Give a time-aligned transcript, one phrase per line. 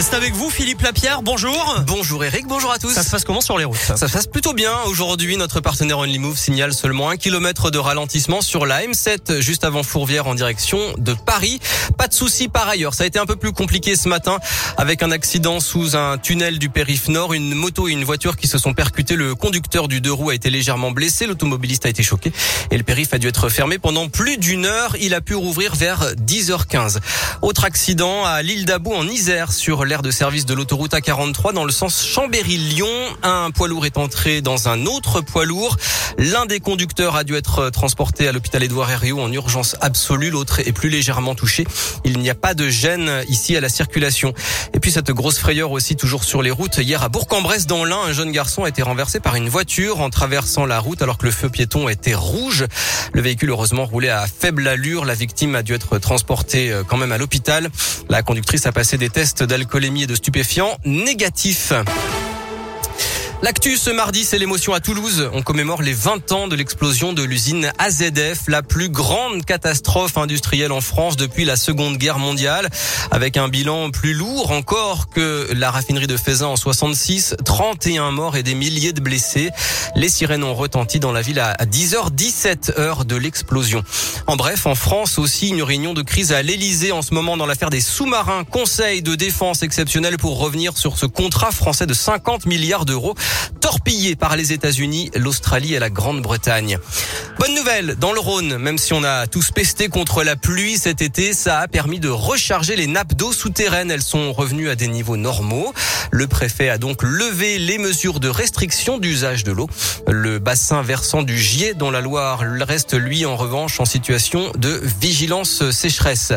[0.00, 1.22] C'est avec vous, Philippe Lapierre.
[1.22, 1.82] Bonjour.
[1.84, 2.92] Bonjour Eric, bonjour à tous.
[2.92, 3.76] Ça se passe comment sur les routes?
[3.76, 4.72] Ça se passe plutôt bien.
[4.86, 9.82] Aujourd'hui, notre partenaire OnlyMove signale seulement un kilomètre de ralentissement sur la M7, juste avant
[9.82, 11.58] Fourvière en direction de Paris.
[11.96, 12.94] Pas de souci par ailleurs.
[12.94, 14.38] Ça a été un peu plus compliqué ce matin
[14.76, 17.32] avec un accident sous un tunnel du périph' nord.
[17.32, 19.16] Une moto et une voiture qui se sont percutées.
[19.16, 21.26] Le conducteur du deux roues a été légèrement blessé.
[21.26, 22.32] L'automobiliste a été choqué
[22.70, 24.94] et le périph' a dû être fermé pendant plus d'une heure.
[25.00, 26.98] Il a pu rouvrir vers 10h15.
[27.42, 31.64] Autre accident à l'île d'Abou en Isère sur l'aire de service de l'autoroute A43 dans
[31.64, 32.88] le sens Chambéry-Lyon.
[33.22, 35.76] Un poids lourd est entré dans un autre poids lourd.
[36.18, 40.30] L'un des conducteurs a dû être transporté à l'hôpital Édouard Herriot en urgence absolue.
[40.30, 41.66] L'autre est plus légèrement touché.
[42.04, 44.34] Il n'y a pas de gêne ici à la circulation.
[44.74, 46.76] Et puis cette grosse frayeur aussi toujours sur les routes.
[46.76, 50.10] Hier à Bourg-en-Bresse dans l'Ain, un jeune garçon a été renversé par une voiture en
[50.10, 52.66] traversant la route alors que le feu piéton était rouge.
[53.14, 55.06] Le véhicule heureusement roulait à faible allure.
[55.06, 57.70] La victime a dû être transportée euh, quand même à l'hôpital.
[58.10, 61.72] La conductrice a passé des tests d'alcool alcoolémie et de stupéfiants négatifs.
[63.40, 65.30] L'actu ce mardi, c'est l'émotion à Toulouse.
[65.32, 70.72] On commémore les 20 ans de l'explosion de l'usine AZF, la plus grande catastrophe industrielle
[70.72, 72.68] en France depuis la Seconde Guerre mondiale,
[73.12, 78.36] avec un bilan plus lourd encore que la raffinerie de Faisin en 66, 31 morts
[78.36, 79.50] et des milliers de blessés.
[79.94, 83.84] Les sirènes ont retenti dans la ville à 10h17 heures de l'explosion.
[84.26, 87.46] En bref, en France aussi, une réunion de crise à l'Elysée en ce moment dans
[87.46, 88.42] l'affaire des sous-marins.
[88.42, 93.14] Conseil de défense exceptionnel pour revenir sur ce contrat français de 50 milliards d'euros
[93.60, 96.78] torpillé par les États-Unis, l'Australie et la Grande-Bretagne.
[97.38, 101.02] Bonne nouvelle, dans le Rhône, même si on a tous pesté contre la pluie cet
[101.02, 103.90] été, ça a permis de recharger les nappes d'eau souterraines.
[103.90, 105.72] Elles sont revenues à des niveaux normaux.
[106.10, 109.68] Le préfet a donc levé les mesures de restriction d'usage de l'eau.
[110.08, 114.80] Le bassin versant du Gier dans la Loire reste lui en revanche en situation de
[115.00, 116.32] vigilance sécheresse.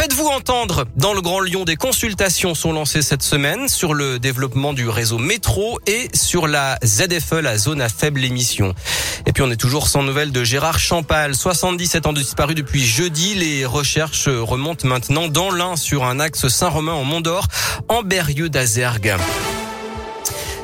[0.00, 4.72] Faites-vous entendre Dans le Grand Lyon, des consultations sont lancées cette semaine sur le développement
[4.72, 8.76] du réseau métro et sur la ZFE, la zone à faible émission.
[9.26, 12.84] Et puis on est toujours sans nouvelles de Gérard Champal, 77 ans de disparu depuis
[12.84, 13.34] jeudi.
[13.34, 17.48] Les recherches remontent maintenant dans l'Ain sur un axe Saint-Romain en Mont d'Or,
[17.88, 19.16] en Berrieux d'Azergue.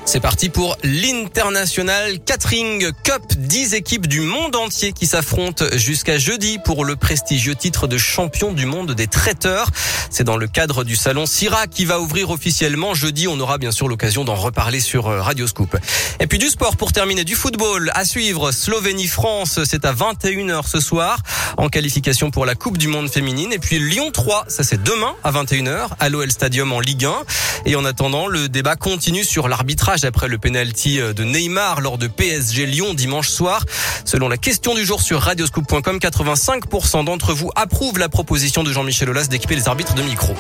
[0.07, 3.23] C'est parti pour l'International Catering Cup.
[3.39, 8.53] 10 équipes du monde entier qui s'affrontent jusqu'à jeudi pour le prestigieux titre de champion
[8.53, 9.71] du monde des traiteurs.
[10.11, 13.29] C'est dans le cadre du salon Syrah qui va ouvrir officiellement jeudi.
[13.29, 15.77] On aura bien sûr l'occasion d'en reparler sur euh, Radio Scoop.
[16.21, 18.53] Et puis du sport pour terminer, du football à suivre.
[18.53, 21.19] Slovénie-France, c'est à 21h ce soir
[21.57, 23.53] en qualification pour la Coupe du Monde féminine.
[23.53, 27.15] Et puis Lyon 3, ça c'est demain à 21h à l'OL Stadium en Ligue 1.
[27.67, 31.99] Et en attendant, le débat continue sur l'arbitrage après le penalty euh, de Neymar lors
[31.99, 33.65] de PSG Lyon dimanche soir.
[34.05, 39.11] Selon la question du jour sur radioscoop.com, 85% d'entre vous approuvent la proposition de Jean-Michel
[39.11, 40.35] Aulas d'équiper les arbitres de micro.